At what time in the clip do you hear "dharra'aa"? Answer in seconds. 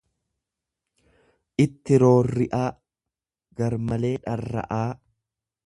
4.27-4.85